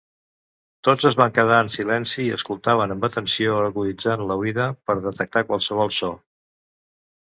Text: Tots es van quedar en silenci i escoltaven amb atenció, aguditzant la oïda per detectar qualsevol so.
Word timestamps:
Tots 0.87 1.05
es 1.09 1.17
van 1.19 1.35
quedar 1.35 1.59
en 1.65 1.69
silenci 1.75 2.19
i 2.25 2.33
escoltaven 2.39 2.95
amb 2.97 3.07
atenció, 3.11 3.61
aguditzant 3.69 4.27
la 4.33 4.41
oïda 4.43 4.69
per 4.91 5.01
detectar 5.09 5.49
qualsevol 5.55 5.99
so. 6.03 6.15